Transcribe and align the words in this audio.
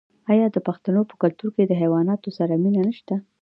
آیا 0.31 0.47
د 0.51 0.57
پښتنو 0.67 1.01
په 1.09 1.15
کلتور 1.21 1.49
کې 1.55 1.63
د 1.65 1.73
حیواناتو 1.81 2.29
سره 2.37 2.53
مینه 2.63 2.81
نشته؟ 2.87 3.15